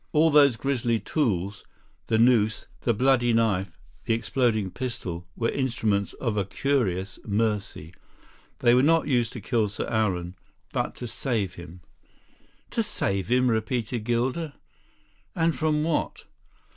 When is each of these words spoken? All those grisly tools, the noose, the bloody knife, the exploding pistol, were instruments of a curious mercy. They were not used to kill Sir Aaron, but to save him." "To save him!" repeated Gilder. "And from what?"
All 0.13 0.31
those 0.31 0.57
grisly 0.57 0.99
tools, 0.99 1.63
the 2.07 2.17
noose, 2.17 2.65
the 2.81 2.91
bloody 2.91 3.33
knife, 3.33 3.77
the 4.05 4.15
exploding 4.15 4.71
pistol, 4.71 5.27
were 5.35 5.49
instruments 5.49 6.13
of 6.13 6.37
a 6.37 6.43
curious 6.43 7.19
mercy. 7.23 7.93
They 8.61 8.73
were 8.73 8.81
not 8.81 9.05
used 9.07 9.31
to 9.33 9.41
kill 9.41 9.67
Sir 9.69 9.87
Aaron, 9.87 10.33
but 10.73 10.95
to 10.95 11.07
save 11.07 11.53
him." 11.53 11.81
"To 12.71 12.81
save 12.81 13.27
him!" 13.27 13.47
repeated 13.51 14.03
Gilder. 14.03 14.53
"And 15.35 15.55
from 15.55 15.83
what?" 15.83 16.25